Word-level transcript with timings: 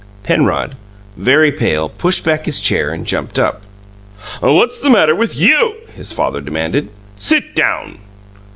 Penrod, 0.23 0.73
very 1.15 1.51
pale, 1.51 1.87
pushed 1.87 2.25
back 2.25 2.45
his 2.45 2.59
chair 2.59 2.89
and 2.91 3.05
jumped 3.05 3.37
up. 3.37 3.61
"What's 4.39 4.79
the 4.81 4.89
matter 4.89 5.13
with 5.15 5.35
YOU?" 5.37 5.75
his 5.95 6.11
father 6.11 6.41
demanded. 6.41 6.89
"Sit 7.19 7.53
down!" 7.53 7.99